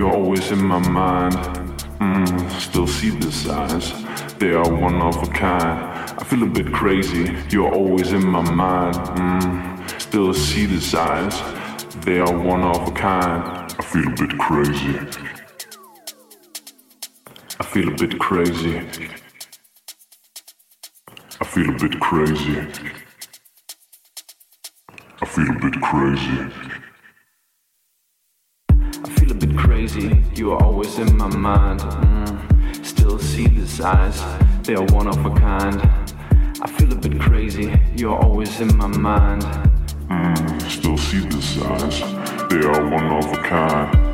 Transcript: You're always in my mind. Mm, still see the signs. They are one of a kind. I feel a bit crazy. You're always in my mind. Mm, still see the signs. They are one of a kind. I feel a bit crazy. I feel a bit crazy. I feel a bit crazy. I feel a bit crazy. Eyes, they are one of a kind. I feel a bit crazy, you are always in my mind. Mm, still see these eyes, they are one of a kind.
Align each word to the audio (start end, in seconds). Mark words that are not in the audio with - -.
You're 0.00 0.14
always 0.14 0.50
in 0.50 0.64
my 0.64 0.78
mind. 0.88 1.34
Mm, 2.00 2.50
still 2.58 2.86
see 2.86 3.10
the 3.10 3.30
signs. 3.30 3.92
They 4.38 4.52
are 4.52 4.72
one 4.72 4.94
of 5.02 5.14
a 5.22 5.26
kind. 5.26 5.78
I 6.18 6.24
feel 6.24 6.42
a 6.42 6.46
bit 6.46 6.72
crazy. 6.72 7.36
You're 7.50 7.70
always 7.70 8.10
in 8.14 8.24
my 8.26 8.40
mind. 8.50 8.94
Mm, 8.94 10.00
still 10.00 10.32
see 10.32 10.64
the 10.64 10.80
signs. 10.80 11.36
They 12.06 12.18
are 12.18 12.32
one 12.32 12.62
of 12.62 12.88
a 12.88 12.92
kind. 12.92 13.70
I 13.78 13.82
feel 13.82 14.08
a 14.08 14.16
bit 14.16 14.38
crazy. 14.38 14.98
I 17.60 17.64
feel 17.64 17.88
a 17.88 17.94
bit 17.94 18.18
crazy. 18.18 18.78
I 21.42 21.44
feel 21.44 21.68
a 21.68 21.78
bit 21.78 22.00
crazy. 22.00 22.58
I 25.20 25.26
feel 25.26 25.50
a 25.50 25.58
bit 25.58 25.78
crazy. 25.82 26.69
Eyes, 33.82 34.20
they 34.64 34.74
are 34.74 34.84
one 34.86 35.06
of 35.06 35.24
a 35.24 35.30
kind. 35.30 35.80
I 36.62 36.70
feel 36.76 36.92
a 36.92 36.96
bit 36.96 37.20
crazy, 37.20 37.72
you 37.96 38.12
are 38.12 38.22
always 38.22 38.60
in 38.60 38.76
my 38.76 38.86
mind. 38.86 39.42
Mm, 40.08 40.62
still 40.70 40.98
see 40.98 41.20
these 41.20 41.62
eyes, 41.62 42.00
they 42.50 42.60
are 42.66 42.90
one 42.90 43.06
of 43.06 43.32
a 43.32 43.42
kind. 43.42 44.09